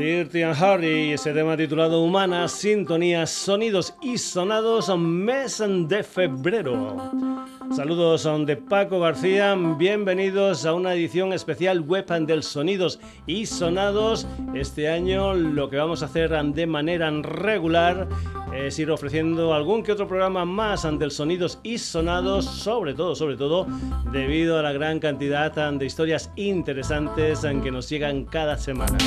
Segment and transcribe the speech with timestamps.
[0.00, 6.96] Dirty and Harry, ese tema titulado Humanas, Sintonías, Sonidos y Sonados, mes de febrero.
[7.70, 14.26] Saludos de Paco García, bienvenidos a una edición especial web del Sonidos y Sonados.
[14.54, 18.08] Este año lo que vamos a hacer de manera regular
[18.66, 23.14] es ir ofreciendo algún que otro programa más ante el Sonidos y Sonados, sobre todo,
[23.14, 23.66] sobre todo,
[24.12, 28.98] debido a la gran cantidad de historias interesantes que nos llegan cada semana.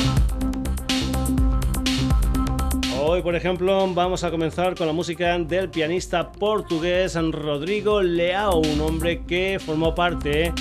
[3.02, 8.82] Hoy, por ejemplo, vamos a comenzar con la música del pianista portugués Rodrigo Leao, un
[8.82, 10.54] hombre que formó parte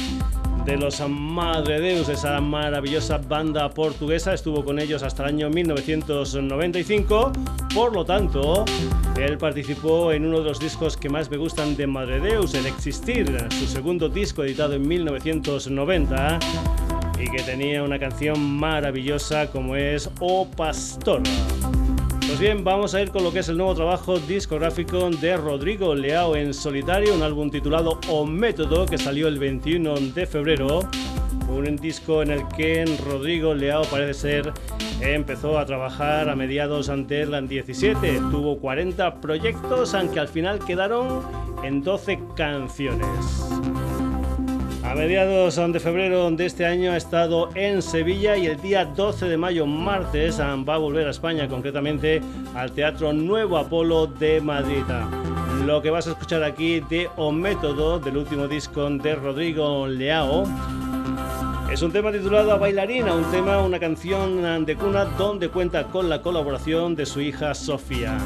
[0.64, 4.32] de los Madre Deus, esa maravillosa banda portuguesa.
[4.32, 7.32] Estuvo con ellos hasta el año 1995.
[7.74, 8.64] Por lo tanto,
[9.16, 12.66] él participó en uno de los discos que más me gustan de Madre Deus, El
[12.66, 16.38] Existir, su segundo disco editado en 1990
[17.18, 21.22] y que tenía una canción maravillosa como es O Pastor.
[22.32, 25.94] Pues bien, vamos a ir con lo que es el nuevo trabajo discográfico de Rodrigo
[25.94, 30.80] Leao en solitario, un álbum titulado O Método que salió el 21 de febrero.
[31.50, 34.52] Un disco en el que Rodrigo Leao parece ser
[35.02, 38.14] empezó a trabajar a mediados ante el 17.
[38.30, 41.20] Tuvo 40 proyectos, aunque al final quedaron
[41.62, 43.44] en 12 canciones.
[44.92, 49.26] A mediados de febrero de este año ha estado en Sevilla y el día 12
[49.26, 52.20] de mayo, martes, va a volver a España, concretamente
[52.54, 54.82] al Teatro Nuevo Apolo de Madrid.
[55.64, 60.44] Lo que vas a escuchar aquí de O Método, del último disco de Rodrigo Leao,
[61.72, 66.20] es un tema titulado Bailarina, un tema, una canción de cuna donde cuenta con la
[66.20, 68.18] colaboración de su hija Sofía.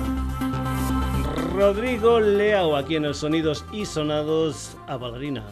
[1.54, 5.44] Rodrigo Leao aquí en el Sonidos y Sonados a Bailarina.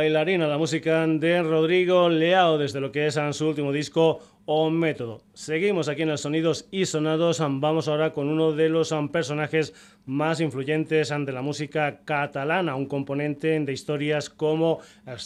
[0.00, 4.20] Bailarina, la música de Rodrigo Leao, desde lo que es su último disco
[4.52, 5.22] o método.
[5.32, 7.38] Seguimos aquí en los sonidos y sonados.
[7.38, 9.72] Vamos ahora con uno de los personajes
[10.06, 14.80] más influyentes de la música catalana, un componente de historias como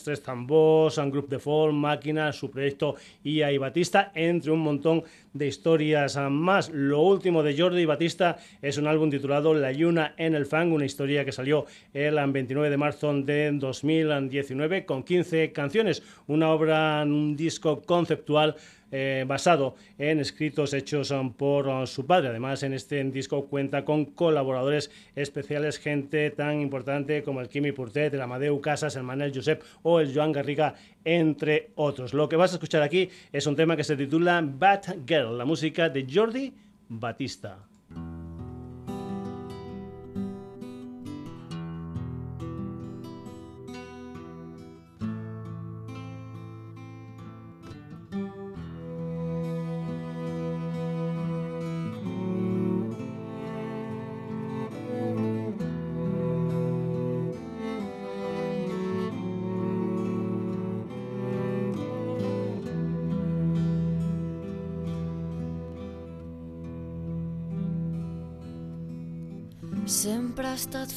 [0.05, 5.05] Tres Tambors, un Group de Fall, Máquina, su proyecto IA y Batista, entre un montón
[5.33, 6.69] de historias más.
[6.69, 10.85] Lo último de Jordi Batista es un álbum titulado La Yuna en el Fang, una
[10.85, 17.37] historia que salió el 29 de marzo de 2019 con 15 canciones, una obra, un
[17.37, 18.57] disco conceptual
[18.97, 22.29] eh, basado en escritos hechos um, por uh, su padre.
[22.29, 28.15] Además, en este disco cuenta con colaboradores especiales, gente tan importante como el Kimi Purtet,
[28.15, 32.15] el Amadeu Casas, el Manel Josep o el Joan Garriga, entre otros.
[32.15, 35.45] Lo que vas a escuchar aquí es un tema que se titula Bad Girl, la
[35.45, 36.55] música de Jordi
[36.89, 37.59] Batista.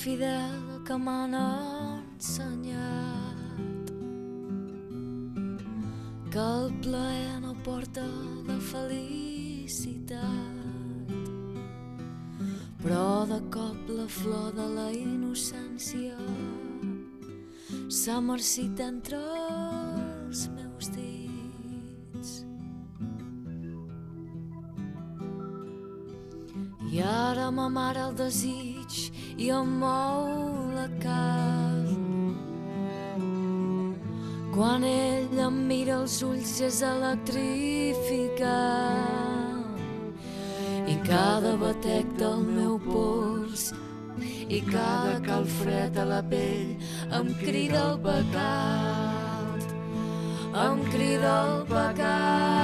[0.08, 2.78] Fidel que m'han ensenyat
[6.32, 8.06] que el plaer no porta
[8.48, 10.14] la felicitat
[12.84, 16.16] però de cop la flor de la innocència
[18.00, 22.30] s'ha marcit entre els meus dits.
[26.96, 28.77] I ara m'amara el desig
[29.38, 30.26] i em mou
[30.74, 32.36] la carn.
[34.56, 39.78] Quan ell em mira els ulls és electrificant
[40.90, 43.70] i cada batec del meu pols
[44.50, 46.74] i cada calfred a la pell
[47.22, 49.62] em crida el pecat,
[50.68, 52.57] em crida el pecat.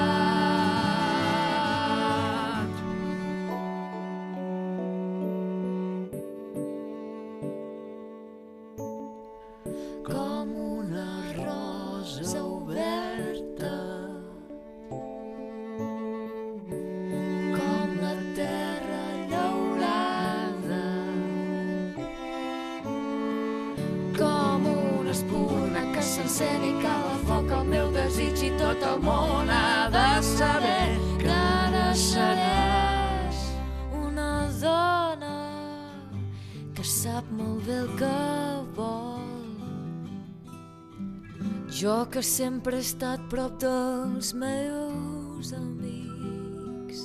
[42.13, 47.00] Que sempre he estat prop dels meus amics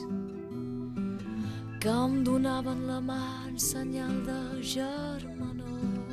[1.80, 6.12] que em donaven la mà en senyal de germanor.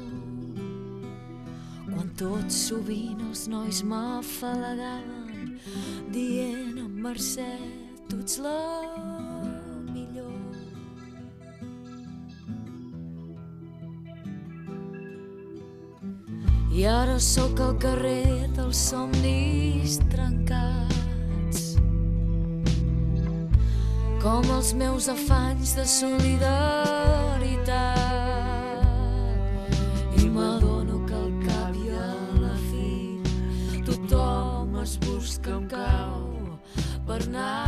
[1.92, 5.60] Quan tot sovint els nois m'afalagaven
[6.16, 7.52] dient en Mercè
[8.08, 8.60] tu ets la
[16.76, 18.45] I ara sóc al carrer
[18.76, 21.76] somnis trencats.
[24.20, 27.24] Com els meus afanys de solidaritat.
[30.20, 33.22] I m'adono que al cap i a la fi
[33.88, 36.20] tothom es busca un cau
[37.08, 37.65] per anar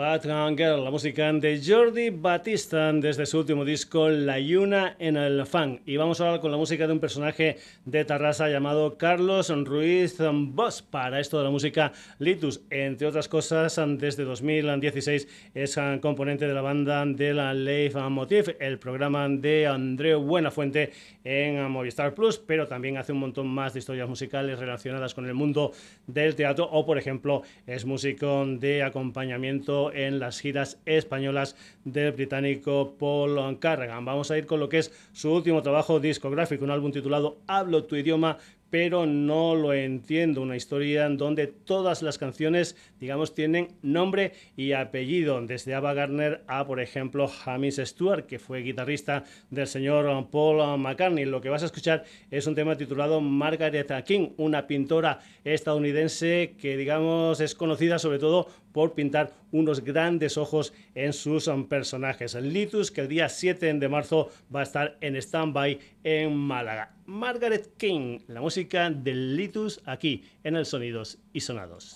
[0.00, 0.22] Bad
[0.56, 5.80] Girl, la música de Jordi Batista desde su último disco La Yuna en el Fan.
[5.84, 10.16] Y vamos a hablar con la música de un personaje de Tarrasa llamado Carlos Ruiz
[10.18, 10.80] Boss.
[10.80, 16.62] Para esto de la música Litus, entre otras cosas, desde 2016 es componente de la
[16.62, 20.92] banda de la Leif Motif, el programa de Andreu Buenafuente
[21.24, 25.34] en Movistar Plus, pero también hace un montón más de historias musicales relacionadas con el
[25.34, 25.72] mundo
[26.06, 32.96] del teatro o, por ejemplo, es músico de acompañamiento en las giras españolas del británico
[32.98, 34.04] Paul Carragan.
[34.04, 37.84] Vamos a ir con lo que es su último trabajo discográfico, un álbum titulado Hablo
[37.84, 38.38] tu idioma,
[38.70, 40.40] pero no lo entiendo.
[40.40, 45.40] Una historia en donde todas las canciones, digamos, tienen nombre y apellido.
[45.44, 51.24] Desde Ava Gardner a, por ejemplo, James Stewart, que fue guitarrista del señor Paul McCartney.
[51.24, 56.76] Lo que vas a escuchar es un tema titulado Margaret King, una pintora estadounidense que,
[56.76, 62.34] digamos, es conocida sobre todo por pintar unos grandes ojos en sus um, personajes.
[62.34, 66.94] Litus, que el día 7 de marzo va a estar en stand-by en Málaga.
[67.06, 71.94] Margaret King, la música de Litus aquí en el Sonidos y Sonados.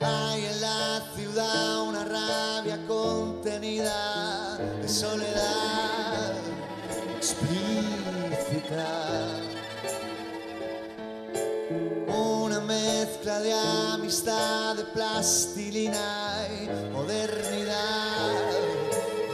[0.00, 4.13] Hay en la ciudad una rabia contenida
[13.44, 18.32] de amistad, de plastilina y modernidad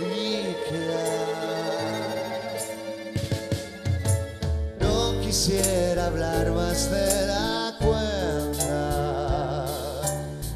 [0.00, 1.04] líquida.
[4.80, 9.66] No quisiera hablar más de la cuenta.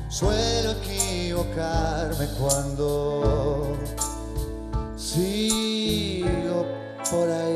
[0.09, 3.79] Suelo equivocarme cuando
[4.97, 6.67] sigo
[7.09, 7.54] por ahí.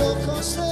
[0.00, 0.67] Ojos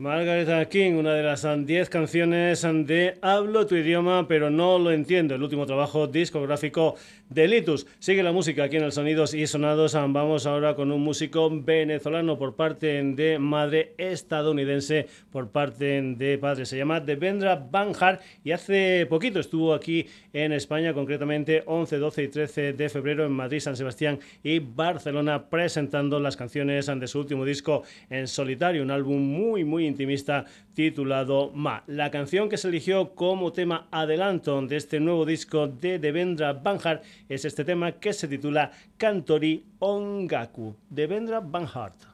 [0.00, 5.34] Margaret King, una de las 10 canciones de Hablo tu idioma, pero no lo entiendo.
[5.34, 6.96] El último trabajo discográfico
[7.28, 7.86] de Litus.
[7.98, 9.92] Sigue la música aquí en el Sonidos y Sonados.
[9.92, 16.64] Vamos ahora con un músico venezolano por parte de madre estadounidense por parte de padre.
[16.64, 22.28] Se llama Devendra Banjar y hace poquito estuvo aquí en España, concretamente 11, 12 y
[22.28, 27.44] 13 de febrero en Madrid, San Sebastián y Barcelona, presentando las canciones de su último
[27.44, 31.84] disco en solitario, un álbum muy, muy intimista titulado Ma.
[31.86, 37.04] La canción que se eligió como tema adelanto de este nuevo disco de Devendra Banhart
[37.28, 40.76] es este tema que se titula Cantori Ongaku.
[40.88, 42.10] Devendra Banhart.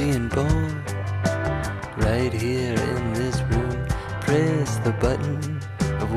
[0.00, 0.82] being born
[1.98, 2.79] right here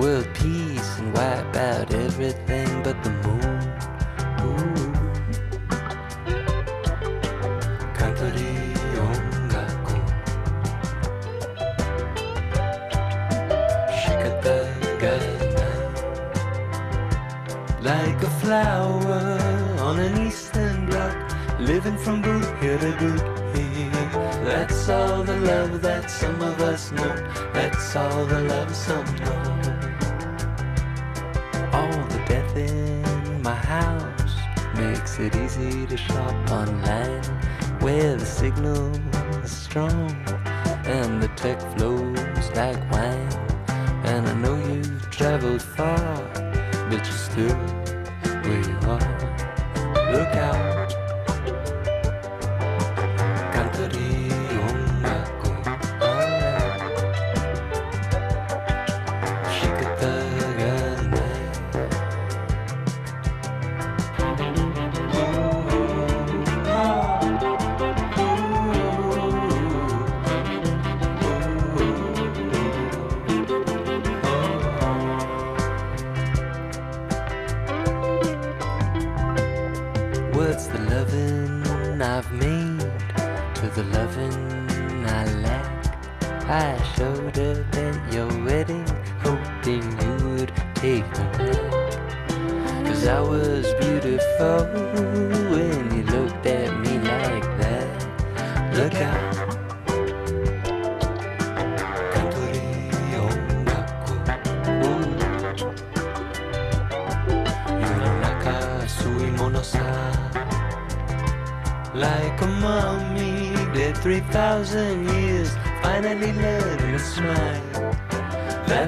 [0.04, 3.60] world peace and wipe out everything but the moon.
[17.82, 19.22] Like a flower
[19.88, 21.16] on an eastern block,
[21.60, 23.34] living from boot here to boot
[24.46, 27.16] that's all the love that some of us know.
[27.54, 29.63] That's all the love some know.
[32.54, 34.36] All the death in my house
[34.76, 37.24] makes it easy to shop online
[37.80, 38.92] where the signal
[39.44, 40.12] is strong
[40.86, 43.30] and the tech flows like wine.
[44.06, 46.18] And I know you've traveled far,
[46.90, 47.83] but you're still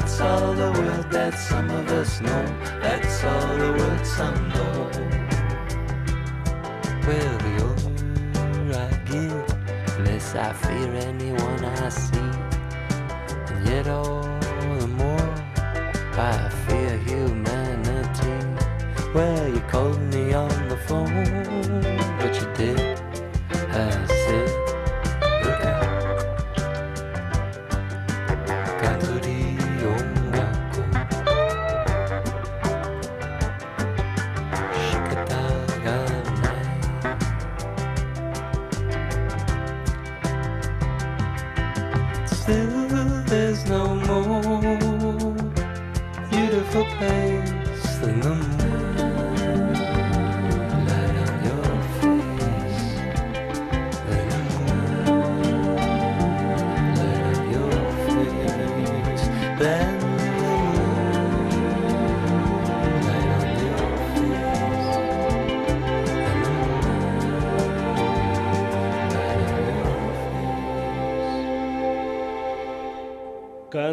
[0.05, 2.45] That's all the world that some of us know.
[2.79, 4.44] That's all the world some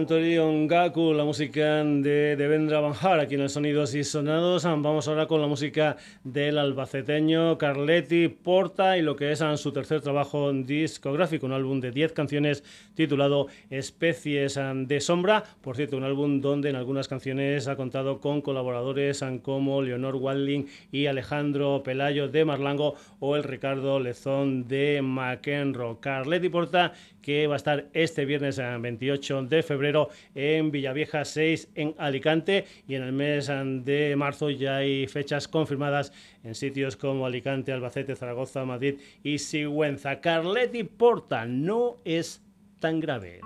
[0.02, 4.64] Anthony Ongaku, la música de Devendra Banjar, aquí en el Sonidos y Sonados.
[4.64, 10.00] Vamos ahora con la música del albaceteño Carletti Porta y lo que es su tercer
[10.00, 12.64] trabajo discográfico, un álbum de 10 canciones
[12.96, 15.44] titulado Especies de Sombra.
[15.60, 20.66] Por cierto, un álbum donde en algunas canciones ha contado con colaboradores como Leonor Walding
[20.90, 26.00] y Alejandro Pelayo de Marlango o el Ricardo Lezón de McEnroe.
[26.00, 29.62] Carletti Porta que va a estar este viernes 28 de
[30.34, 36.12] en Villavieja 6 en Alicante y en el mes de marzo ya hay fechas confirmadas
[36.44, 40.20] en sitios como Alicante, Albacete, Zaragoza, Madrid y Sigüenza.
[40.20, 42.42] Carletti Porta no es
[42.80, 43.40] tan grave.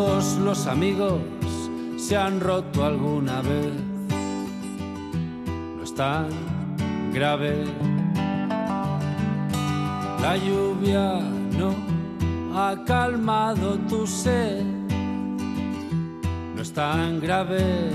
[0.00, 1.20] Todos los amigos
[1.98, 3.74] se han roto alguna vez.
[5.76, 6.26] No es tan
[7.12, 7.66] grave.
[10.22, 11.20] La lluvia
[11.58, 11.74] no
[12.58, 14.64] ha calmado tu sed.
[16.54, 17.90] No es tan grave.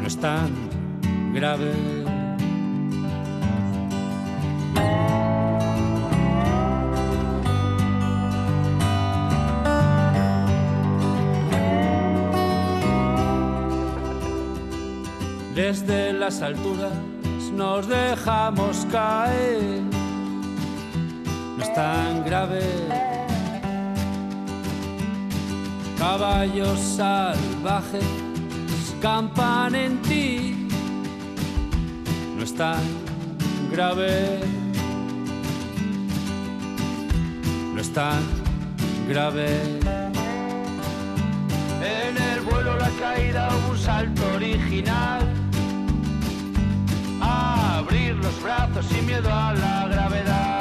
[0.00, 0.50] No es tan
[1.34, 1.95] grave.
[16.26, 16.92] Las alturas
[17.52, 19.80] nos dejamos caer.
[21.56, 22.62] No es tan grave.
[25.96, 28.08] Caballos salvajes
[29.00, 30.68] campan en ti.
[32.36, 32.82] No es tan
[33.70, 34.40] grave.
[37.72, 38.20] No es tan
[39.08, 39.48] grave.
[41.94, 45.35] En el vuelo la caída un salto original.
[48.14, 50.55] Los brazos sin miedo a la gravedad.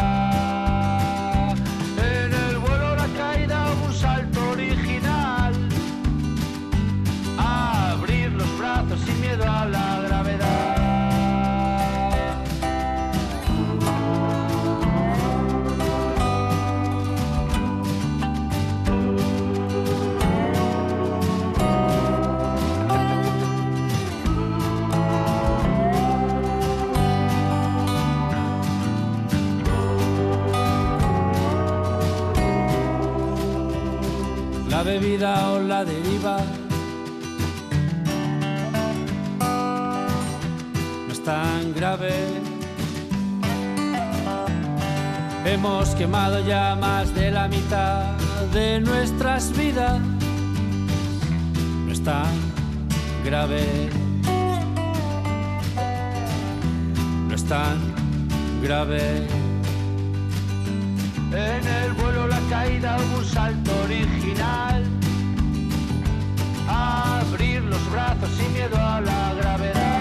[34.76, 36.36] La bebida o la deriva
[41.08, 42.12] no es tan grave.
[45.46, 48.18] Hemos quemado ya más de la mitad
[48.52, 49.98] de nuestras vidas.
[51.86, 52.36] No es tan
[53.24, 53.90] grave.
[57.30, 57.78] No es tan
[58.62, 59.45] grave.
[61.36, 64.86] En el vuelo la caída hubo un salto original.
[66.69, 69.95] Abrir los brazos sin miedo a la gravedad.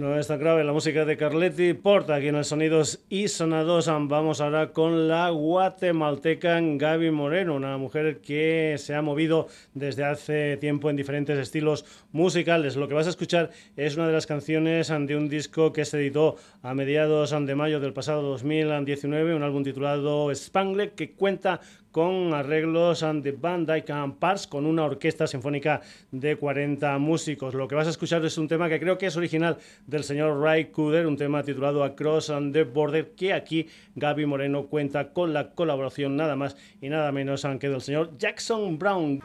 [0.00, 3.86] No es tan grave la música de Carletti Porta aquí en el Sonidos y Sonados.
[3.86, 10.56] Vamos ahora con la guatemalteca Gaby Moreno, una mujer que se ha movido desde hace
[10.56, 12.76] tiempo en diferentes estilos musicales.
[12.76, 15.98] Lo que vas a escuchar es una de las canciones de un disco que se
[15.98, 21.60] editó a mediados de mayo del pasado 2019, un álbum titulado Spangle que cuenta
[21.90, 25.80] con arreglos de Van Dyke and Parts con una orquesta sinfónica
[26.12, 27.54] de 40 músicos.
[27.54, 29.58] Lo que vas a escuchar es un tema que creo que es original
[29.90, 35.12] del señor Ray Cooder, un tema titulado Across the Border, que aquí Gaby Moreno cuenta
[35.12, 39.20] con la colaboración nada más y nada menos que del señor Jackson Brown.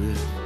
[0.00, 0.39] secret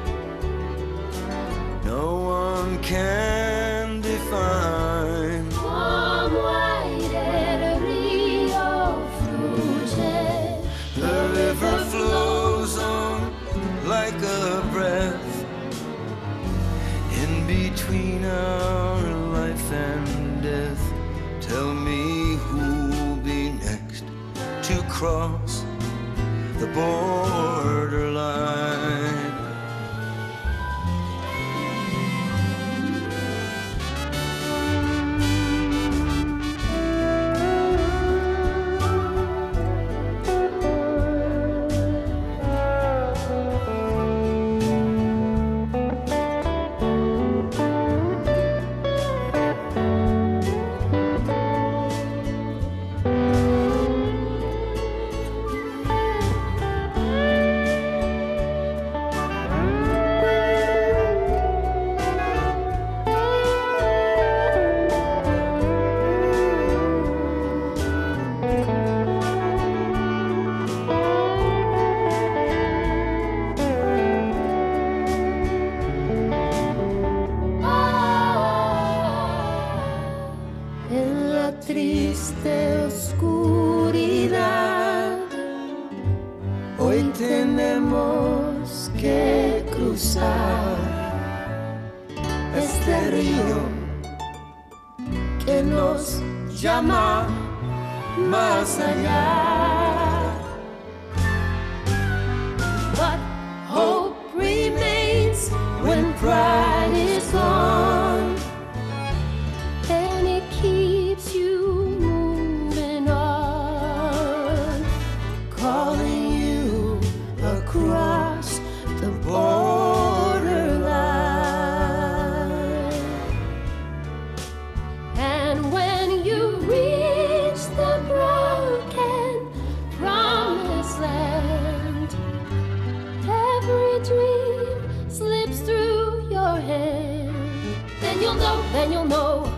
[138.75, 139.53] then you'll know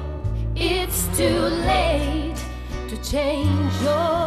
[0.55, 1.38] it's too
[1.70, 2.37] late
[2.88, 4.25] to change your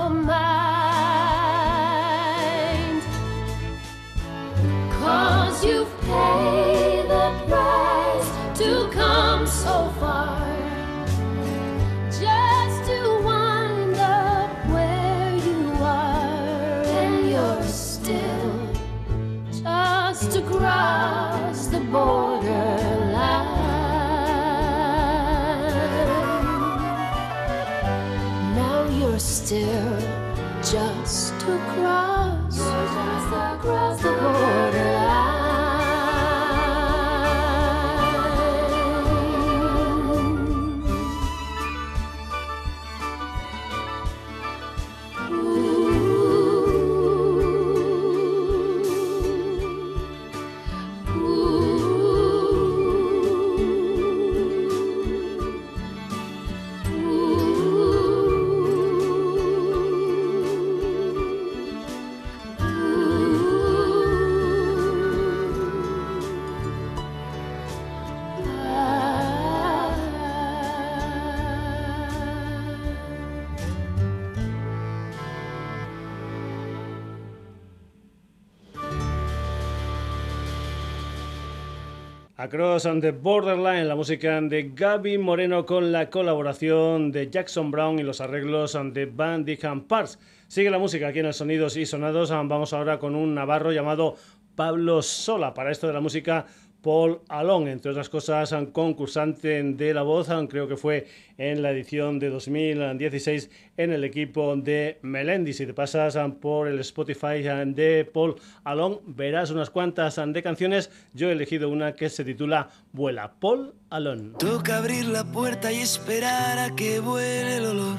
[82.49, 87.99] Across and the Borderline, la música de Gaby Moreno con la colaboración de Jackson Brown
[87.99, 90.17] y los arreglos de Van Dyke Parts.
[90.47, 92.31] Sigue la música aquí en el Sonidos y Sonados.
[92.31, 94.15] Vamos ahora con un navarro llamado
[94.55, 95.53] Pablo Sola.
[95.53, 96.47] Para esto de la música
[96.81, 102.19] Paul Alon, entre otras cosas, concursante de La Voz, creo que fue en la edición
[102.19, 105.53] de 2016 en el equipo de Melendi.
[105.53, 110.89] Si te pasas por el Spotify de Paul Alon, verás unas cuantas de canciones.
[111.13, 114.33] Yo he elegido una que se titula Vuela, Paul Alon.
[114.39, 117.97] Toca abrir la puerta y esperar a que vuele el olor.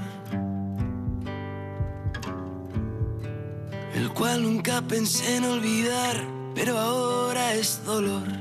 [3.95, 6.17] El cual nunca pensé en olvidar,
[6.55, 8.40] pero ahora es dolor.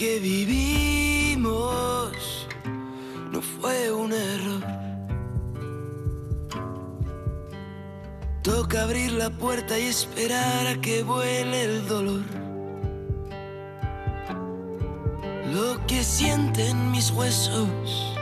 [0.00, 1.46] Que vivimos
[3.30, 4.64] no fue un error.
[8.42, 12.22] Toca abrir la puerta y esperar a que vuele el dolor.
[15.52, 18.16] Lo que sienten mis huesos,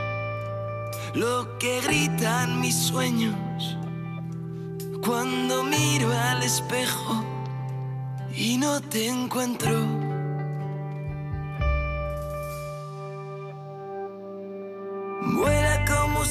[1.13, 3.77] lo que gritan mis sueños,
[5.01, 7.23] cuando miro al espejo
[8.35, 10.08] y no te encuentro.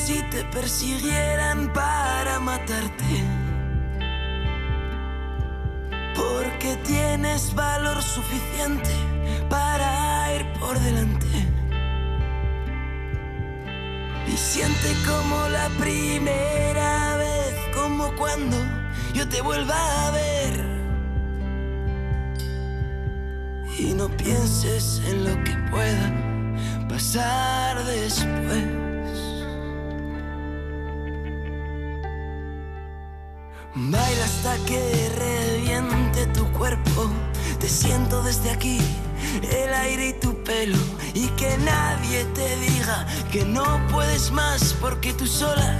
[0.08, 3.14] Si te persiguieran para matarte.
[6.16, 8.94] Porque tienes valor suficiente
[9.50, 11.26] para ir por delante.
[14.32, 18.56] Y siente como la primera vez, como cuando
[19.12, 20.54] yo te vuelva a ver.
[23.78, 26.06] Y no pienses en lo que pueda
[26.88, 28.87] pasar después.
[33.80, 37.08] Baila hasta que reviente tu cuerpo.
[37.60, 38.78] Te siento desde aquí,
[39.52, 40.78] el aire y tu pelo.
[41.14, 45.76] Y que nadie te diga que no puedes más porque tú sola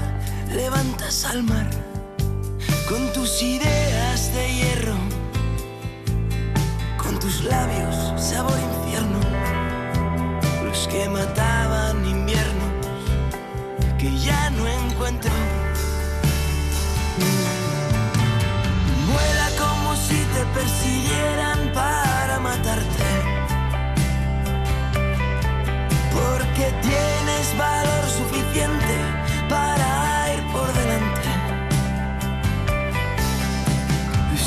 [0.55, 1.69] levantas al mar.
[2.89, 4.97] Con tus ideas de hierro,
[7.03, 9.19] con tus labios sabor infierno.
[10.65, 12.73] Los que mataban inviernos
[13.99, 15.58] que ya no encuentro.
[20.55, 23.11] Persiguieran para matarte.
[26.13, 28.95] Porque tienes valor suficiente
[29.49, 31.31] para ir por delante.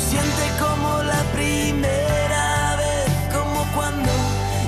[0.08, 4.12] Siente como la primera vez, como cuando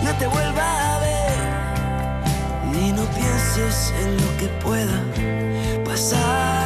[0.05, 1.39] yo te vuelva a ver.
[2.83, 4.99] Y no pienses en lo que pueda
[5.85, 6.64] pasar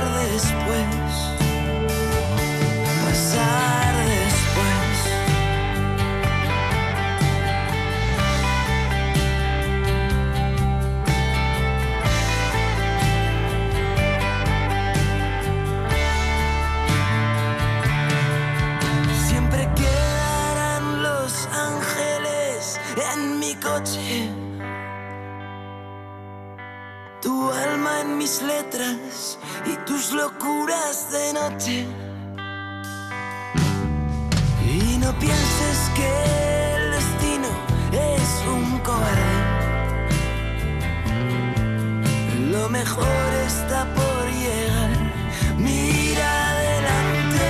[28.43, 31.86] letras y tus locuras de noche.
[34.64, 36.09] Y no pienses que
[36.76, 37.49] el destino
[37.93, 39.39] es un cobarde.
[42.51, 44.91] Lo mejor está por llegar.
[45.57, 47.49] Mira adelante.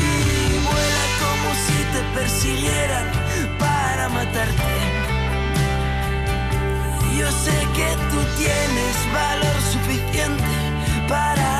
[0.00, 3.13] Y vuela como si te persiguieran
[7.24, 11.53] Yo sé que tú tienes valor suficiente para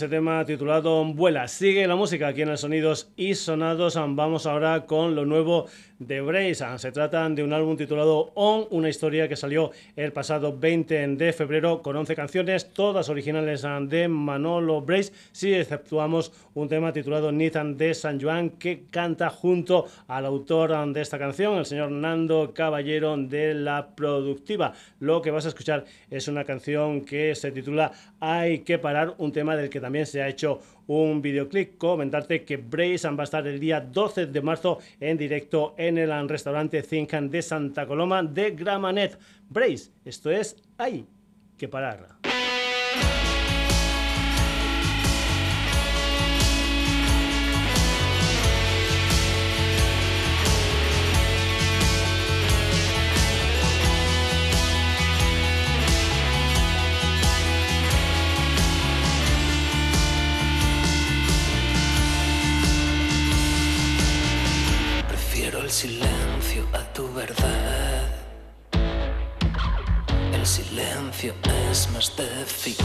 [0.00, 1.46] ese tema titulado Vuela.
[1.46, 3.96] Sigue la música aquí en el Sonidos y Sonados.
[3.96, 5.66] Vamos ahora con lo nuevo
[6.00, 6.64] de Brace.
[6.78, 11.32] Se trata de un álbum titulado On, una historia que salió el pasado 20 de
[11.32, 17.76] febrero con 11 canciones, todas originales de Manolo Brace, si exceptuamos un tema titulado Nathan
[17.76, 23.16] de San Juan que canta junto al autor de esta canción, el señor Nando Caballero
[23.16, 24.72] de La Productiva.
[25.00, 29.32] Lo que vas a escuchar es una canción que se titula Hay que parar, un
[29.32, 30.60] tema del que también se ha hecho
[30.90, 31.78] un videoclip.
[31.78, 36.28] Comentarte que Brace va a estar el día 12 de marzo en directo en el
[36.28, 39.18] restaurante Zincan de Santa Coloma de Gramanet.
[39.48, 41.06] Brace, esto es Hay
[41.56, 42.18] que parar.
[72.00, 72.79] Es más de fiar.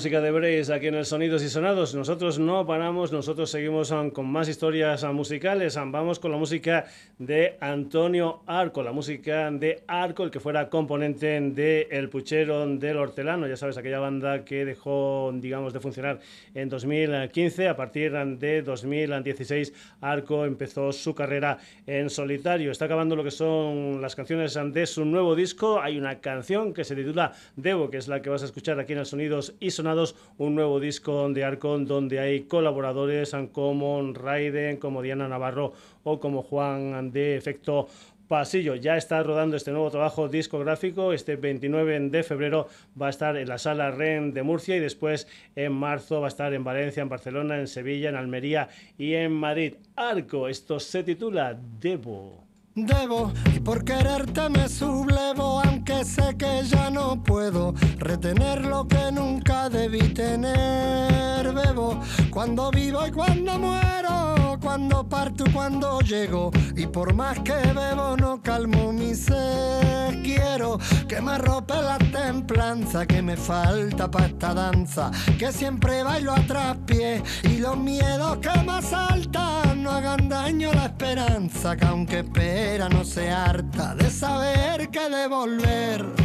[0.00, 1.94] Música de Brace aquí en el Sonidos y Sonados.
[1.94, 5.76] Nosotros no paramos, nosotros seguimos um, con más historias um, musicales.
[5.76, 6.86] Um, Vamos con la música
[7.18, 12.96] de Antonio Arco, la música de Arco, el que fuera componente de El Puchero del
[12.96, 13.46] Hortelano.
[13.46, 16.20] Ya sabes, aquella banda que dejó, digamos, de funcionar
[16.54, 17.68] en 2015.
[17.68, 22.70] A partir de 2016, Arco empezó su carrera en solitario.
[22.70, 25.78] Está acabando lo que son las canciones de su nuevo disco.
[25.78, 28.94] Hay una canción que se titula Debo, que es la que vas a escuchar aquí
[28.94, 29.89] en el Sonidos y Sonados,
[30.38, 35.72] un nuevo disco de Arcon donde hay colaboradores como Raiden, como Diana Navarro
[36.04, 37.88] o como Juan de Efecto
[38.28, 38.76] Pasillo.
[38.76, 41.12] Ya está rodando este nuevo trabajo discográfico.
[41.12, 42.68] Este 29 de febrero
[43.00, 45.26] va a estar en la sala REN de Murcia y después
[45.56, 49.32] en marzo va a estar en Valencia, en Barcelona, en Sevilla, en Almería y en
[49.32, 49.74] Madrid.
[49.96, 52.50] Arco, esto se titula Debo.
[52.76, 59.10] Debo y por quererte me sublevo, aunque sé que ya no puedo retener lo que
[59.10, 59.49] nunca
[59.80, 61.52] debí tener.
[61.54, 62.00] Bebo
[62.30, 66.50] cuando vivo y cuando muero, cuando parto y cuando llego.
[66.76, 70.22] Y por más que bebo, no calmo mi sed.
[70.22, 70.78] Quiero
[71.08, 76.46] que me arrope la templanza que me falta para esta danza, que siempre bailo a
[76.46, 77.22] traspié.
[77.44, 82.88] Y los miedos que me asaltan no hagan daño a la esperanza, que aunque espero
[82.90, 86.19] no se harta de saber que devolver.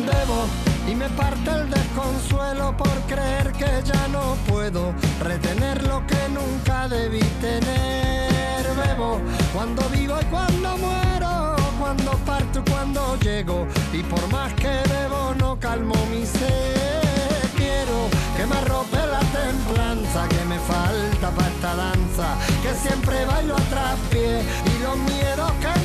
[0.00, 0.46] Debo
[0.90, 6.88] y me parte el desconsuelo por creer que ya no puedo retener lo que nunca
[6.88, 8.64] debí tener.
[8.74, 9.20] Bebo
[9.52, 13.66] cuando vivo y cuando muero, cuando parto y cuando llego.
[13.92, 17.50] Y por más que bebo no calmo mi sed.
[17.54, 23.56] Quiero que me arrope la templanza que me falta para esta danza, que siempre bailo
[23.56, 25.81] a traspié y los miedos que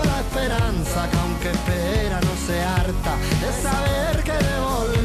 [0.00, 5.01] la esperanza, que aunque espera no se harta de saber que devolver.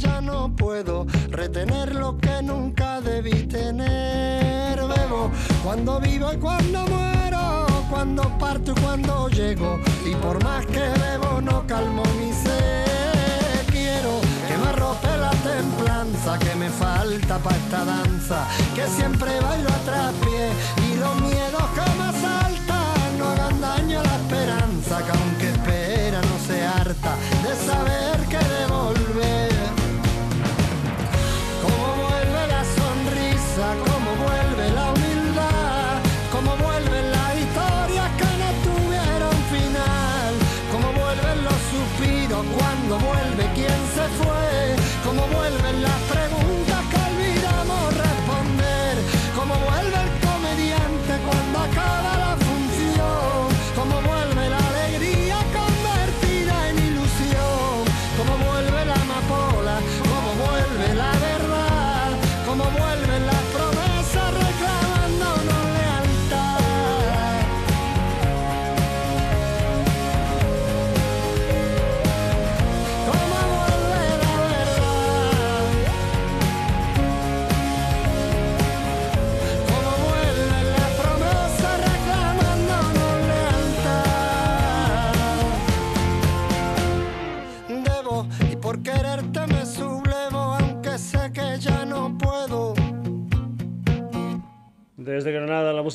[0.00, 4.76] Ya no puedo retener lo que nunca debí tener.
[4.80, 5.30] Bebo
[5.62, 9.78] cuando vivo y cuando muero, cuando parto y cuando llego.
[10.04, 13.66] Y por más que bebo, no calmo mi sed.
[13.70, 19.68] Quiero que me arrope la templanza que me falta para esta danza, que siempre bailo
[19.68, 20.48] a traspié.
[20.88, 26.20] Y los miedos que me asaltan no hagan daño a la esperanza, que aunque espera
[26.22, 28.19] no se harta de saber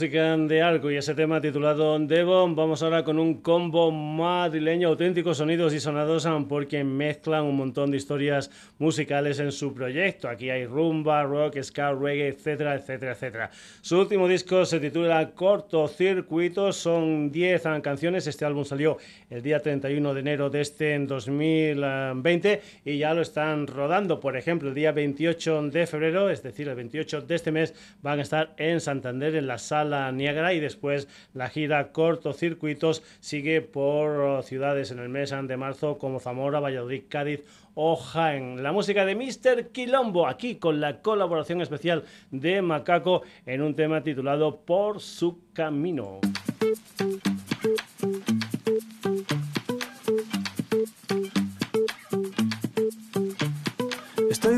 [0.07, 2.55] Granada, la música de Arco y ese tema titulado Devon.
[2.55, 7.91] Vamos ahora con un combo madrileño, auténticos sonidos y sonados, um, porque mezclan un montón
[7.91, 8.49] de historias
[8.79, 10.27] musicales en su proyecto.
[10.27, 13.51] Aquí hay rumba, rock, ska, reggae, etcétera, etcétera, etcétera.
[13.81, 18.25] Su último disco se titula Cortocircuito, son 10 um, canciones.
[18.25, 18.97] Este álbum salió
[19.29, 24.19] el día 31 de enero de este en 2020 y ya lo están rodando.
[24.19, 28.17] Por ejemplo, el día 28 de febrero, es decir, el 28 de este mes, van
[28.17, 34.43] a estar en Santander en la sala Niagara y después la gira Cortocircuitos sigue por
[34.43, 37.41] ciudades en el mes de marzo como Zamora, Valladolid, Cádiz
[37.73, 38.63] o Jaén.
[38.63, 39.67] La música de Mr.
[39.71, 46.19] Quilombo aquí con la colaboración especial de Macaco en un tema titulado Por su camino.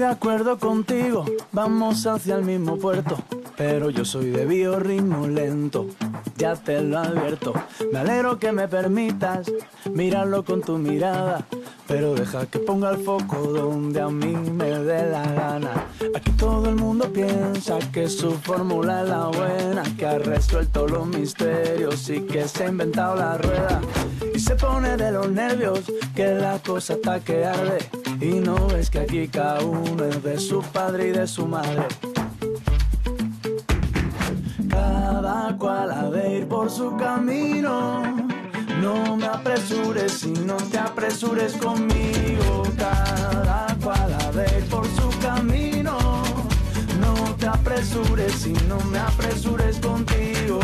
[0.08, 3.18] acuerdo contigo, vamos hacia el mismo puerto.
[3.58, 5.88] Pero yo soy de biorritmo lento,
[6.38, 7.54] ya te lo advierto.
[7.92, 9.52] Me alegro que me permitas
[9.92, 11.44] mirarlo con tu mirada.
[11.88, 15.88] Pero deja que ponga el foco donde a mí me dé la gana.
[16.16, 21.08] Aquí todo el mundo piensa que su fórmula es la buena, que ha resuelto los
[21.08, 23.82] misterios y que se ha inventado la rueda.
[24.36, 25.82] Y se pone de los nervios
[26.16, 27.80] que la cosa está que arde.
[28.22, 31.88] Y no ves que aquí cada uno es de su padre y de su madre.
[34.78, 38.04] Cada cual ha de ir por su camino.
[38.80, 42.64] No me apresures si no te apresures conmigo.
[42.78, 45.98] Cada cual ha de ir por su camino.
[47.02, 50.60] No te apresures si no me apresures contigo.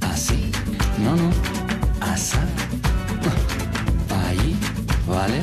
[0.00, 0.50] Así,
[0.98, 1.30] no, no,
[2.00, 2.42] asá.
[4.08, 4.56] Pa' allí,
[5.06, 5.40] ¿vale?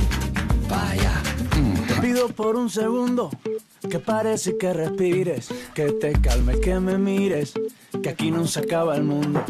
[0.68, 1.14] Pa' allá.
[1.88, 3.30] Te pido por un segundo
[3.98, 7.54] que pares que respires, que te calmes, que me mires,
[8.04, 9.43] que aquí no se acaba el mundo.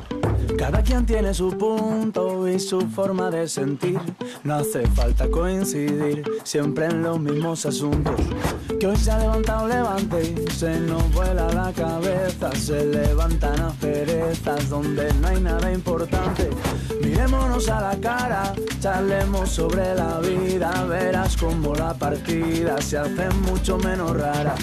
[0.56, 4.00] Cada quien tiene su punto y su forma de sentir.
[4.44, 8.16] No hace falta coincidir siempre en los mismos asuntos.
[8.80, 12.52] Que hoy se ha levantado, levante se nos vuela la cabeza.
[12.56, 16.50] Se levantan asperezas donde no hay nada importante.
[17.02, 20.86] Mirémonos a la cara, charlemos sobre la vida.
[20.86, 24.56] Verás como la partida se hace mucho menos rara.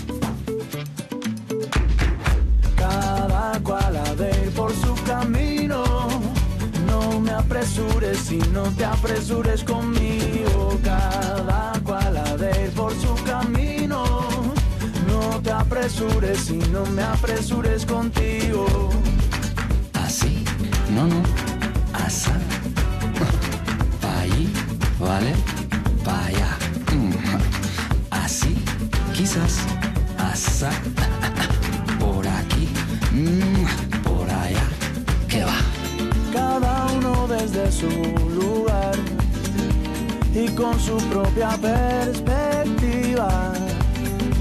[2.76, 5.63] Cada cual ha de ir por su camino.
[7.34, 10.78] Apresures si no te apresures conmigo.
[10.82, 14.04] Cada cual ha de ir por su camino.
[15.08, 18.66] No te apresures si no me apresures contigo.
[19.94, 20.44] Así,
[20.94, 21.22] no, no,
[21.92, 22.32] asá.
[24.00, 24.52] Pa' allí,
[24.98, 25.34] ¿vale?
[26.04, 26.56] Pa' allá.
[26.92, 27.12] Mm.
[28.10, 28.56] Así,
[29.12, 29.58] quizás,
[30.18, 30.70] asá.
[31.98, 32.68] Por aquí,
[33.12, 33.53] mm,
[37.74, 38.94] su lugar
[40.32, 43.52] y con su propia perspectiva,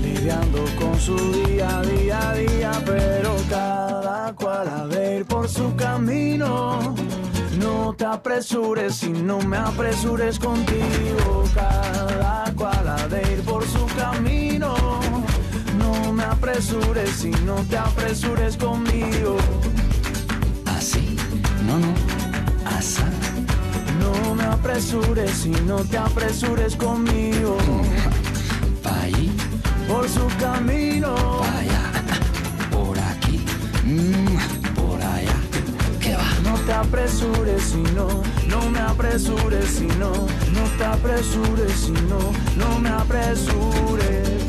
[0.04, 6.96] lidiando con su día, día, día, pero cada cual ha de ir por su camino.
[7.58, 13.86] No te apresures si no me apresures contigo, cada cual ha de ir por su
[13.98, 14.76] camino.
[15.80, 19.38] No me apresures si no te apresures conmigo.
[20.66, 21.16] Así,
[21.66, 21.80] no.
[21.80, 22.13] No
[24.44, 27.58] me apresures si no te apresures conmigo.
[28.82, 29.32] Pa' allí,
[29.88, 31.92] Por su camino, pa' allá.
[32.72, 33.46] Por aquí,
[33.84, 35.36] mm, por allá.
[36.00, 36.30] ¿Qué va?
[36.44, 38.08] no te apresures si no,
[38.48, 42.20] no me apresures si no, no te apresures si no,
[42.58, 44.43] no me apresures.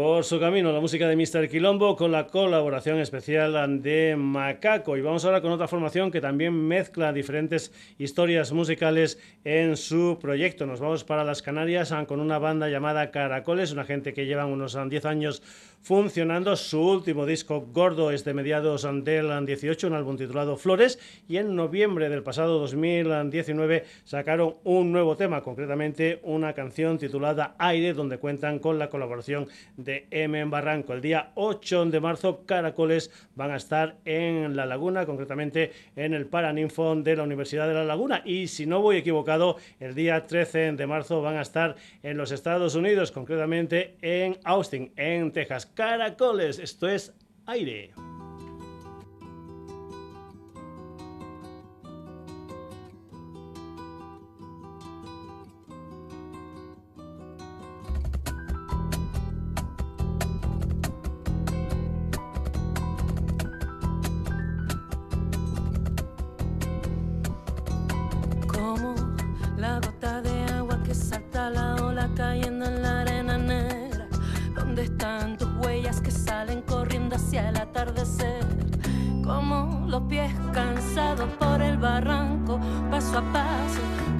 [0.00, 1.50] Por su camino, la música de Mr.
[1.50, 4.96] Quilombo con la colaboración especial de Macaco.
[4.96, 10.64] Y vamos ahora con otra formación que también mezcla diferentes historias musicales en su proyecto.
[10.64, 14.48] Nos vamos para las Canarias ah, con una banda llamada Caracoles, una gente que llevan
[14.48, 15.42] unos ah, 10 años
[15.82, 16.56] funcionando.
[16.56, 20.98] Su último disco gordo es de mediados ah, del 18, un álbum titulado Flores.
[21.28, 27.92] Y en noviembre del pasado 2019 sacaron un nuevo tema, concretamente una canción titulada Aire,
[27.92, 29.46] donde cuentan con la colaboración
[29.76, 30.92] de M en Barranco.
[30.92, 36.26] El día 8 de marzo, Caracoles van a estar en La Laguna, concretamente en el
[36.26, 38.22] Paraninfo de la Universidad de La Laguna.
[38.24, 42.32] Y si no voy equivocado, el día 13 de marzo van a estar en los
[42.32, 45.66] Estados Unidos, concretamente en Austin, en Texas.
[45.66, 47.14] Caracoles, esto es
[47.46, 47.90] aire.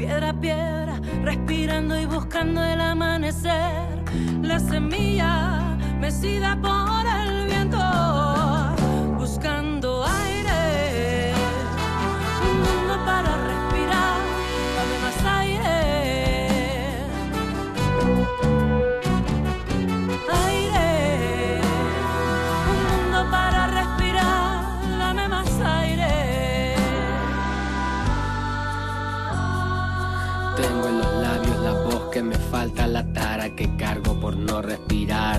[0.01, 4.03] Piedra a piedra, respirando y buscando el amanecer.
[4.41, 7.79] La semilla mecida por el viento,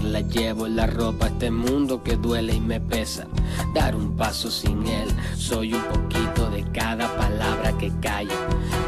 [0.01, 3.28] la llevo en la ropa, este mundo que duele y me pesa.
[3.74, 8.36] Dar un paso sin él, soy un poquito de cada palabra que calla.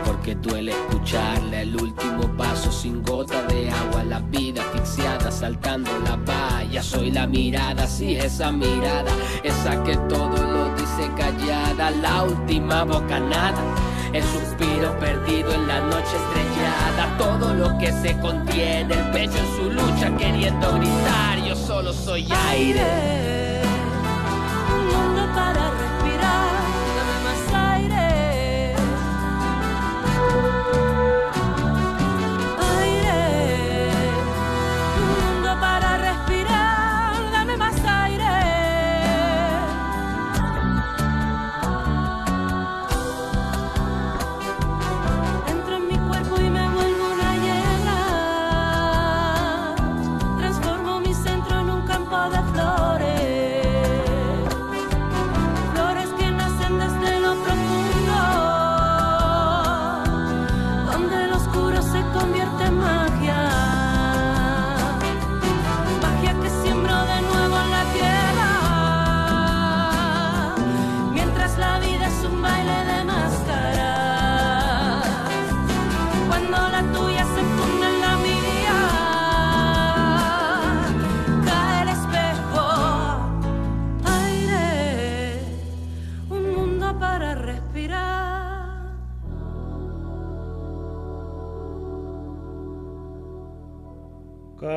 [0.06, 6.16] Porque duele escucharle el último paso sin gota de agua, la vida asfixiada saltando la
[6.18, 6.84] valla.
[6.84, 9.12] Soy la mirada, sí, esa mirada,
[9.44, 13.93] esa que todo lo dice callada, la última bocanada.
[14.14, 19.55] El suspiro perdido en la noche estrellada, todo lo que se contiene, el pecho en
[19.55, 23.24] su lucha queriendo gritar, yo solo soy aire.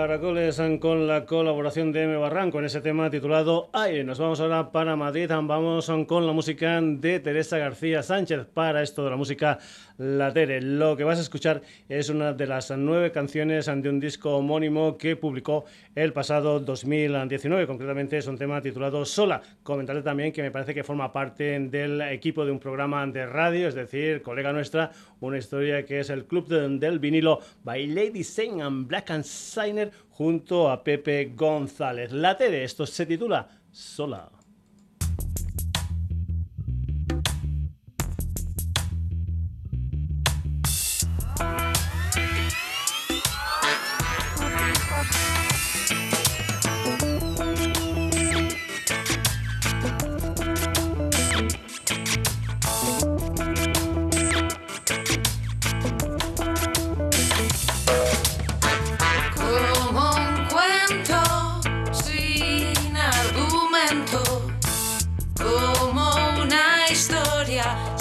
[0.07, 2.17] Caracoles con la colaboración de M.
[2.19, 4.05] Barranco en ese tema titulado Aire.
[4.05, 9.03] Nos vamos ahora para Madrid, vamos con la música de Teresa García Sánchez para esto
[9.03, 9.59] de la música
[9.99, 10.61] Latere.
[10.61, 14.97] Lo que vas a escuchar es una de las nueve canciones de un disco homónimo
[14.99, 17.67] que publicó el pasado 2019.
[17.67, 19.41] Concretamente es un tema titulado Sola.
[19.63, 23.69] Comentarle también que me parece que forma parte del equipo de un programa de radio,
[23.69, 24.91] es decir, colega nuestra,
[25.21, 29.25] una historia que es el Club de- del Vinilo by Lady Sing and Black and
[29.25, 32.13] Signer junto a Pepe González.
[32.13, 34.29] La Tere, esto se titula Sola.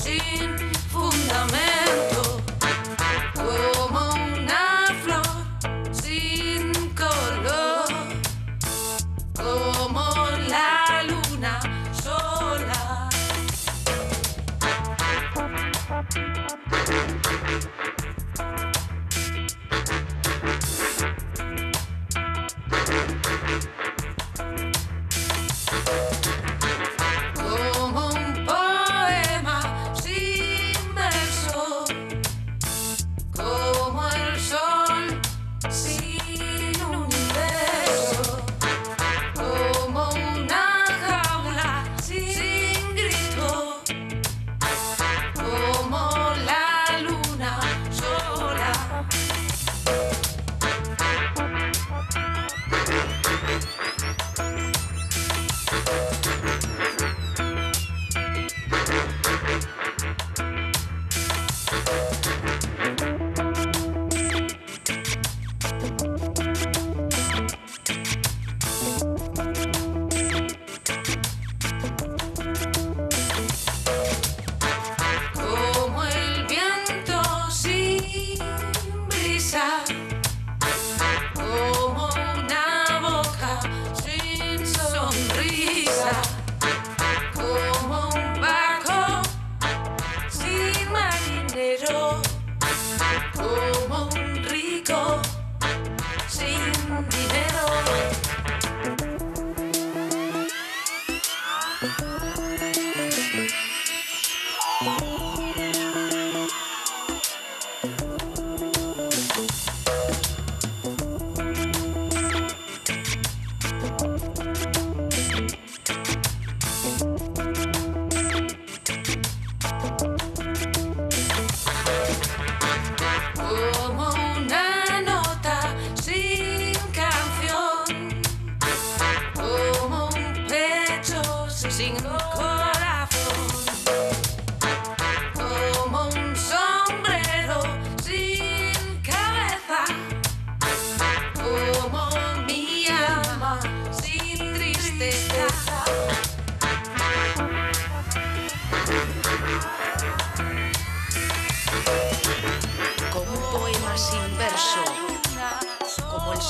[0.02, 0.56] Sin
[0.92, 1.75] fundamento,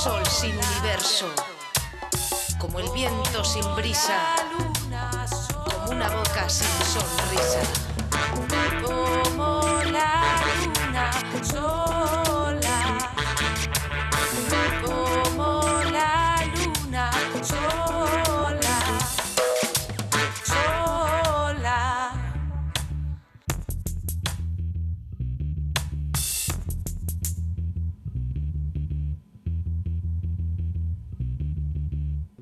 [0.06, 1.26] sol sin universo,
[2.58, 4.36] como el viento sin brisa,
[5.64, 7.62] como una boca sin sonrisa.
[8.86, 11.10] como la luna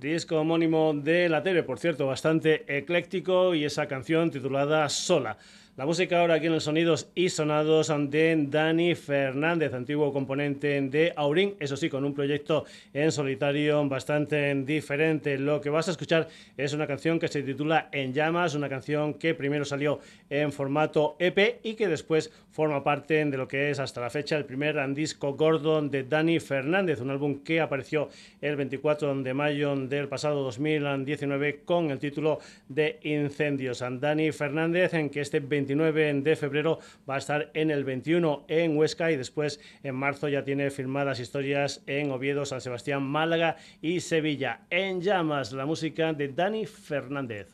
[0.05, 5.39] Disco homónimo de la tele, por cierto, bastante ecléctico y esa canción titulada Sola.
[5.77, 11.13] La música ahora aquí en los sonidos y sonados de Dani Fernández, antiguo componente de
[11.17, 15.37] Aurin, eso sí, con un proyecto en solitario bastante diferente.
[15.37, 19.15] Lo que vas a escuchar es una canción que se titula En llamas, una canción
[19.15, 19.99] que primero salió
[20.31, 24.37] en formato EP y que después forma parte de lo que es hasta la fecha
[24.37, 28.11] el primer disco gordo de Dani Fernández, un álbum que apareció
[28.41, 33.83] el 24 de mayo del pasado 2019 con el título de Incendios.
[33.99, 38.77] Dani Fernández, en que este 29 de febrero va a estar en el 21 en
[38.77, 44.01] Huesca y después en marzo ya tiene firmadas historias en Oviedo, San Sebastián, Málaga y
[44.01, 44.61] Sevilla.
[44.69, 47.49] En llamas, la música de Dani Fernández.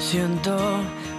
[0.00, 0.56] Siento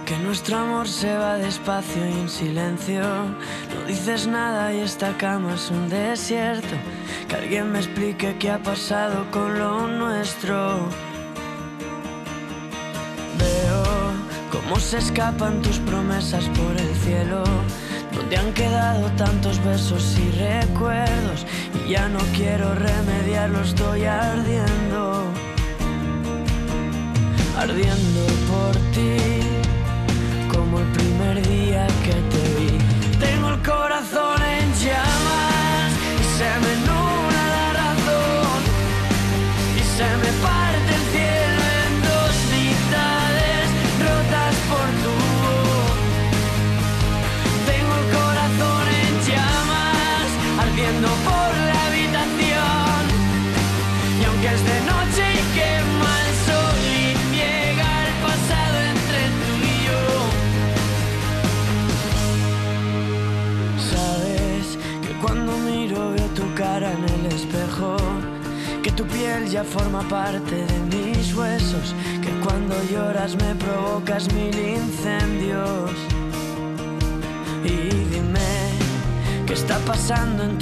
[0.04, 3.00] que nuestro amor se va despacio y en silencio.
[3.00, 6.76] No dices nada y esta cama es un desierto.
[7.28, 10.88] Que alguien me explique qué ha pasado con lo nuestro.
[13.38, 13.84] Veo
[14.50, 17.44] cómo se escapan tus promesas por el cielo.
[18.14, 21.46] Donde han quedado tantos besos y recuerdos.
[21.84, 25.30] Y ya no quiero remediarlo, estoy ardiendo
[27.60, 29.16] ardiendo por ti,
[30.52, 32.78] como el primer día que te vi.
[33.18, 36.69] Tengo el corazón en llamas y se me
[80.10, 80.59] está pasando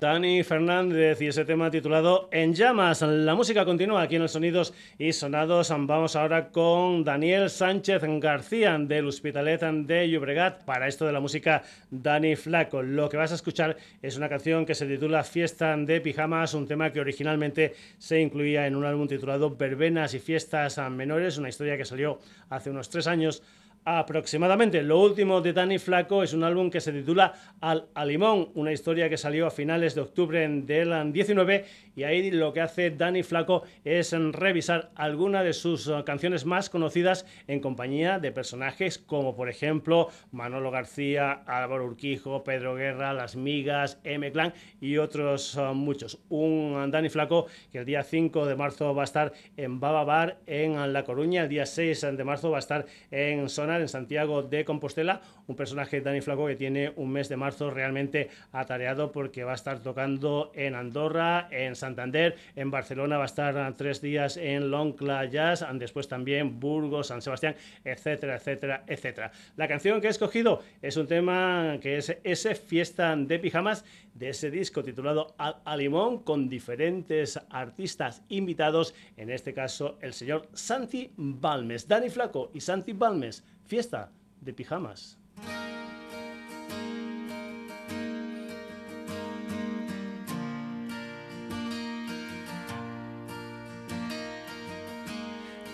[0.00, 3.02] Dani Fernández y ese tema titulado En llamas.
[3.02, 5.68] La música continúa aquí en los sonidos y sonados.
[5.68, 10.64] Vamos ahora con Daniel Sánchez García del Hospitalet de Llobregat.
[10.64, 12.80] Para esto de la música Dani Flaco.
[12.82, 16.66] Lo que vas a escuchar es una canción que se titula Fiesta de Pijamas, un
[16.66, 21.76] tema que originalmente se incluía en un álbum titulado Verbenas y Fiestas Menores, una historia
[21.76, 23.42] que salió hace unos tres años
[23.84, 24.82] aproximadamente.
[24.82, 29.08] Lo último de Dani Flaco es un álbum que se titula Al Alimón, una historia
[29.08, 31.64] que salió a finales de octubre del 19
[31.96, 36.70] y ahí lo que hace Dani Flaco es revisar algunas de sus uh, canciones más
[36.70, 43.36] conocidas en compañía de personajes como por ejemplo Manolo García, Álvaro Urquijo, Pedro Guerra, Las
[43.36, 46.18] Migas, M Clan y otros uh, muchos.
[46.28, 50.38] Un Dani Flaco que el día 5 de marzo va a estar en Baba Bar
[50.46, 54.64] en La Coruña, el día 6 de marzo va a estar en En Santiago de
[54.64, 59.52] Compostela, un personaje Dani Flaco que tiene un mes de marzo realmente atareado porque va
[59.52, 64.70] a estar tocando en Andorra, en Santander, en Barcelona va a estar tres días en
[64.70, 67.54] Longcla Jazz, después también Burgos, San Sebastián,
[67.84, 69.32] etcétera, etcétera, etcétera.
[69.56, 73.84] La canción que he escogido es un tema que es ese Fiesta de Pijamas
[74.20, 80.46] de ese disco titulado A, Limón con diferentes artistas invitados, en este caso el señor
[80.52, 84.12] Santi Balmes, Dani Flaco y Santi Balmes, Fiesta
[84.42, 85.18] de Pijamas.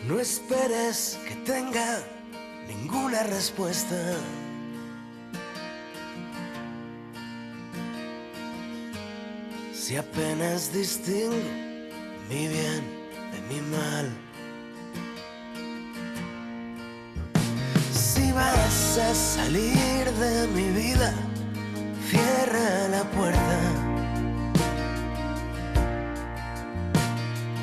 [0.06, 1.98] No esperes que tenga
[2.68, 3.96] ninguna respuesta.
[9.86, 11.36] Si apenas distingo
[12.28, 12.82] mi bien
[13.30, 14.10] de mi mal.
[17.92, 21.12] Si vas a salir de mi vida,
[22.10, 23.58] cierra la puerta.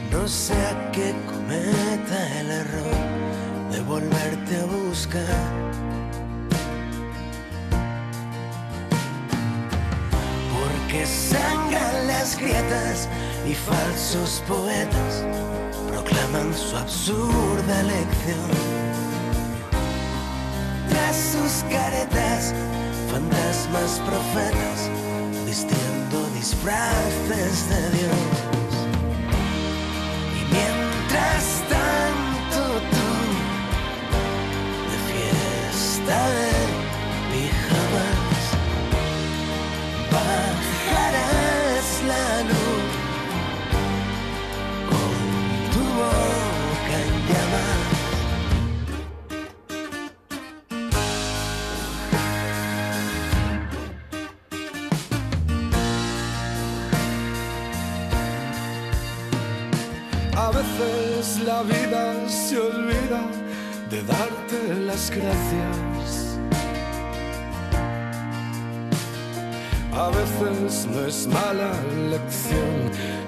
[0.09, 5.62] No sea que cometa el error de volverte a buscar.
[10.93, 13.09] Porque sangran las grietas
[13.49, 15.25] y falsos poetas
[15.87, 18.51] proclaman su absurda lección.
[20.89, 22.53] Tras sus caretas,
[23.11, 24.91] fantasmas profetas,
[25.47, 28.52] vistiendo disfraces de Dios.
[61.53, 63.21] La vida se olvida
[63.91, 66.37] de darte las gracias.
[70.03, 71.71] A veces no es mala
[72.13, 72.75] lección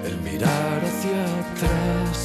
[0.06, 2.18] el mirar hacia atrás.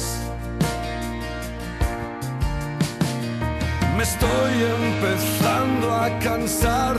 [3.96, 6.96] Me estoy empezando a cansar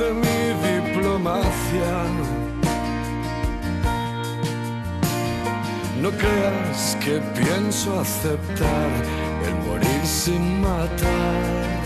[0.00, 0.40] de mi
[0.70, 2.33] diplomacia.
[6.04, 8.90] No creas que pienso aceptar
[9.46, 11.80] el morir sin matar.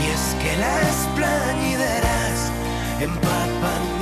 [0.00, 2.50] Y es que las plañideras
[2.98, 3.93] empapan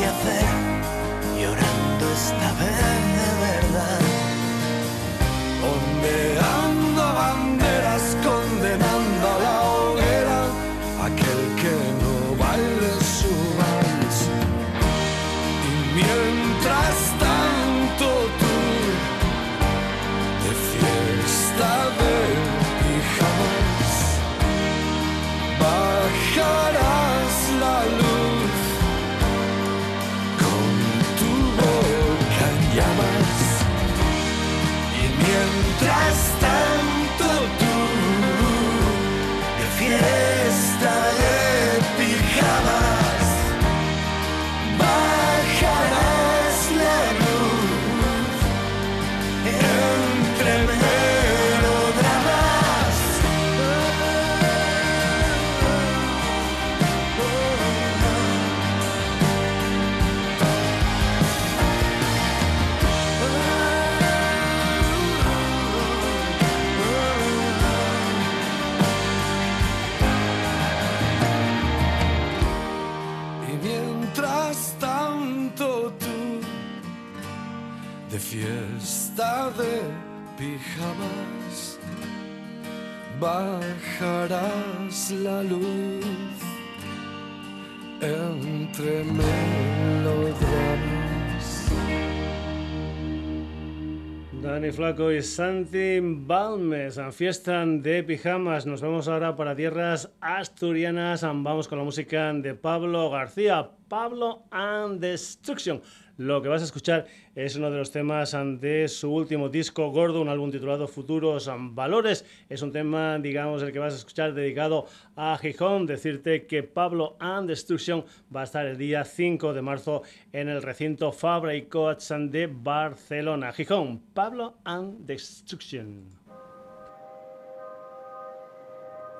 [94.53, 98.67] Dani Flaco y Santi Balmes, fiesta de pijamas.
[98.67, 101.23] Nos vamos ahora para tierras asturianas.
[101.23, 105.81] Vamos con la música de Pablo García, Pablo and Destruction.
[106.23, 110.21] Lo que vas a escuchar es uno de los temas de su último disco gordo,
[110.21, 112.25] un álbum titulado Futuros Valores.
[112.49, 115.85] Es un tema, digamos, el que vas a escuchar dedicado a Gijón.
[115.85, 118.05] Decirte que Pablo and Destruction
[118.35, 120.03] va a estar el día 5 de marzo
[120.33, 123.53] en el recinto Fabra y Coats de Barcelona.
[123.53, 126.05] Gijón, Pablo and Destruction.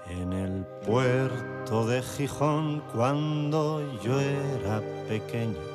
[0.09, 5.72] En el puerto de Gijón, cuando yo era pequeño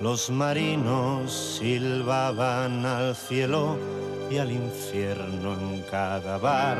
[0.00, 3.78] los marinos silbaban al cielo
[4.30, 6.78] y al infierno en cada bar,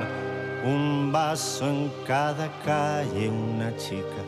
[0.64, 4.22] un vaso en cada calle, una chica.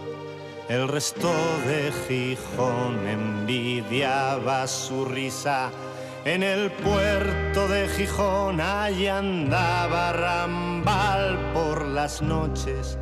[0.68, 1.30] El resto
[1.66, 5.70] de Gijón envidiaba su risa.
[6.24, 12.98] En el puerto de Gijón allí andaba Rambal por las noches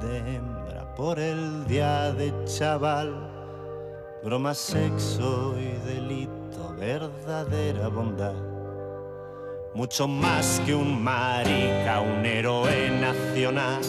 [0.00, 3.25] de hembra, por el día de chaval
[4.26, 8.34] broma, sexo y delito, verdadera bondad.
[9.72, 13.80] Mucho más que un marica, un héroe nacional.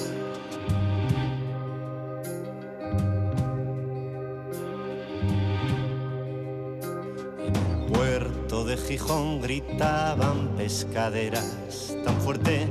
[7.92, 12.68] Puerto de Gijón gritaban pescaderas tan fuerte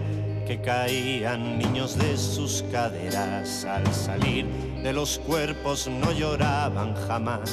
[0.47, 4.47] que caían niños de sus caderas al salir
[4.87, 7.51] de los cuerpos no lloraban jamás.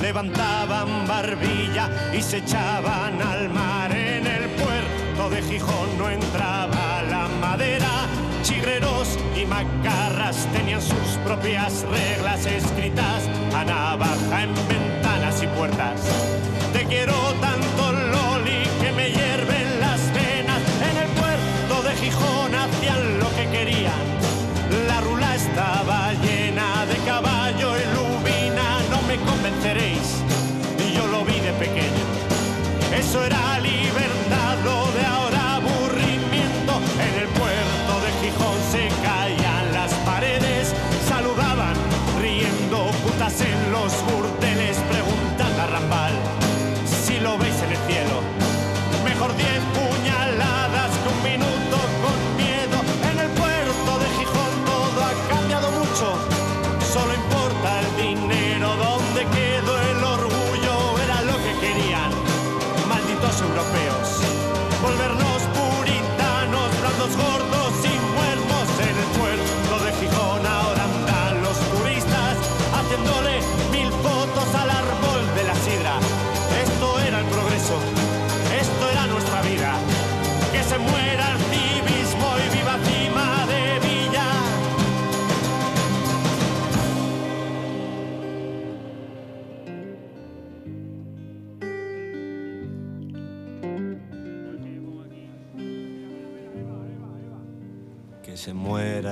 [0.00, 3.92] Levantaban barbilla y se echaban al mar.
[3.92, 8.08] En el puerto de Gijón no entraba la madera.
[8.42, 16.00] Chigreros y macarras tenían sus propias reglas escritas a navaja en ventanas y puertas.
[16.72, 17.95] Te quiero tanto,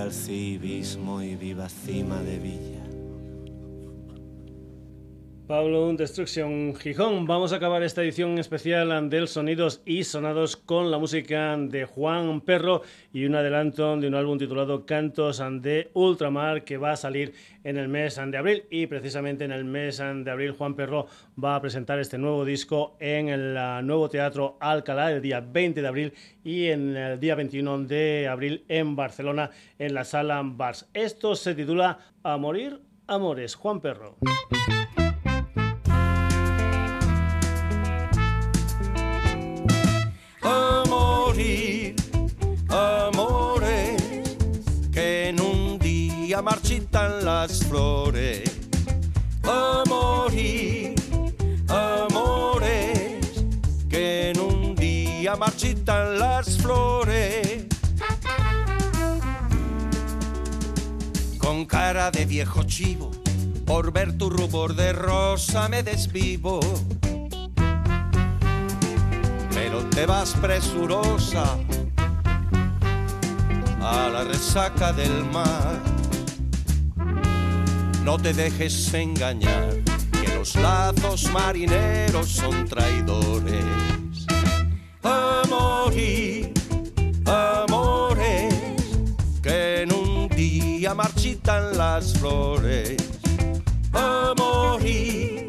[0.05, 2.74] el civismo y viva cima de Villa.
[5.55, 7.27] Pablo Destruction Gijón.
[7.27, 12.41] Vamos a acabar esta edición especial del Sonidos y Sonados con la música de Juan
[12.41, 12.83] Perro
[13.13, 17.77] y un adelanto de un álbum titulado Cantos de Ultramar que va a salir en
[17.77, 21.07] el mes de abril y precisamente en el mes de abril Juan Perro
[21.43, 25.83] va a presentar este nuevo disco en el ah, nuevo Teatro Alcalá el día 20
[25.83, 26.13] de abril
[26.43, 30.89] y en el día 21 de abril en Barcelona en la sala Bars.
[30.93, 33.55] Esto se titula A morir amores.
[33.55, 34.17] Juan Perro.
[46.43, 48.43] Marchitan las flores.
[49.44, 50.94] A morir,
[51.69, 53.44] amores,
[53.89, 57.66] que en un día marchitan las flores.
[61.39, 63.11] Con cara de viejo chivo,
[63.66, 66.61] por ver tu rubor de rosa me desvivo
[69.55, 71.56] pero te vas presurosa
[73.81, 75.94] a la resaca del mar.
[78.05, 79.83] No te dejes engañar,
[80.13, 83.65] que los lazos marineros son traidores.
[85.03, 86.53] a morir,
[87.25, 88.55] amores,
[89.43, 92.97] que en un día marchitan las flores,
[93.95, 95.47] a morir,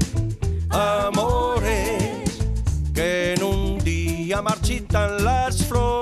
[0.69, 2.40] amores,
[2.94, 5.94] que en un día marchitan las flores.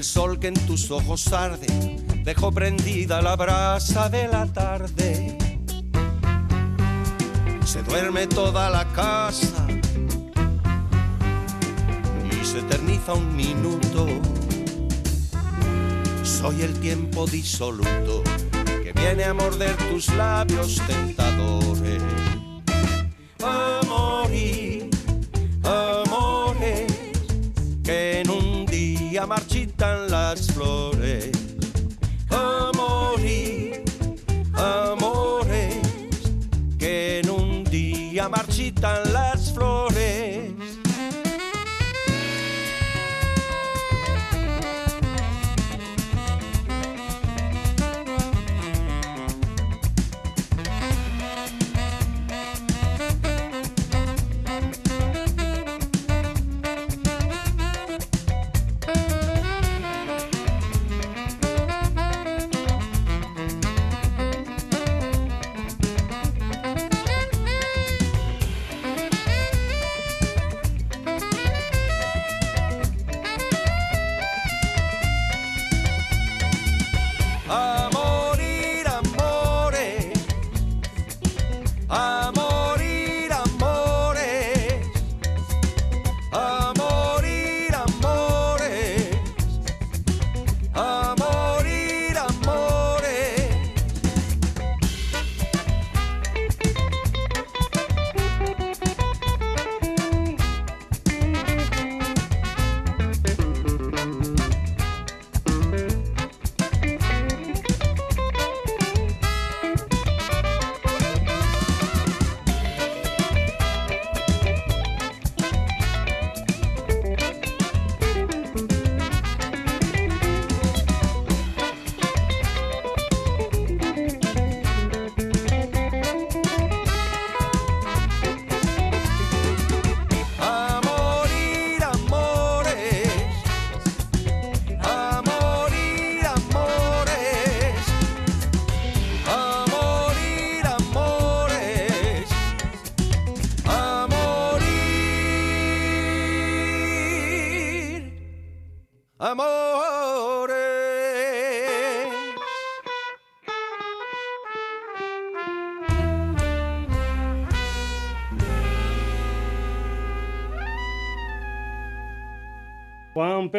[0.00, 1.66] El sol que en tus ojos arde
[2.24, 5.36] dejó prendida la brasa de la tarde.
[7.66, 9.66] Se duerme toda la casa
[12.32, 14.06] y se eterniza un minuto.
[16.22, 18.22] Soy el tiempo disoluto
[18.82, 22.02] que viene a morder tus labios tentadores.
[23.44, 24.79] A morir,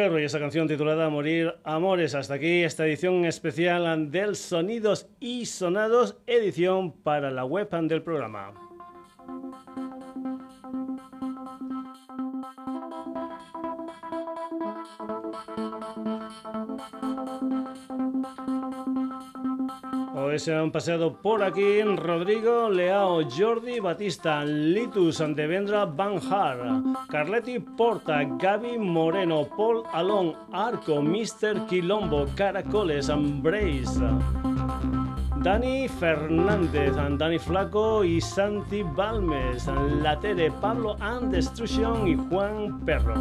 [0.02, 2.16] Y esa canción titulada Morir Amores.
[2.16, 8.71] Hasta aquí esta edición especial del Sonidos y Sonados, edición para la web del programa.
[20.38, 28.78] Se han paseado por aquí Rodrigo, Leao, Jordi, Batista, Litus, Devendra, Banjar, Carletti Porta, Gaby
[28.78, 31.66] Moreno, Paul Alon, Arco, Mr.
[31.68, 34.00] Quilombo, Caracoles, Ambrace.
[35.42, 39.66] Dani Fernández, Dani Flaco y Santi Balmes,
[40.00, 43.14] Latere, Pablo and Destruction y Juan Perro.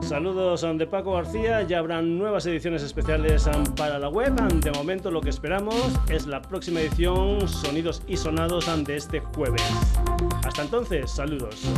[0.00, 4.34] Saludos de Paco García, ya habrán nuevas ediciones especiales para la web.
[4.60, 5.76] De momento lo que esperamos
[6.08, 9.62] es la próxima edición Sonidos y Sonados de este jueves.
[10.42, 11.70] Hasta entonces, saludos.